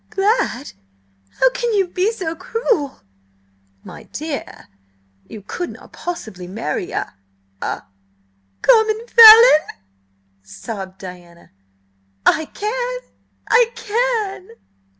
[0.09, 0.71] "Glad?
[1.39, 3.01] How can you be so cruel?"
[3.83, 4.67] "My dear,
[5.27, 7.81] you could not possibly marry–a–a—"
[8.63, 9.75] "Common felon!"
[10.41, 11.51] sobbed Diana.
[12.25, 14.47] "I can–I can!"